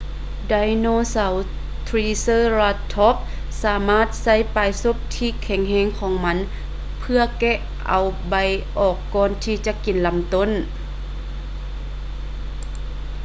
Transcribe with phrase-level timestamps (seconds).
[0.49, 1.33] ໄດໂນເສົາ
[1.87, 3.19] triceratops
[3.63, 6.37] ສາມາດໃຊ້ປາຍສົບທີ່ແຂງແຮງຂອງມັນ
[6.99, 7.53] ເພື່ອແກະ
[7.87, 8.35] ເອົາໃບ
[8.79, 10.51] ອອກກ່ອນທີ່ຈະກິນລຳຕົ້ນ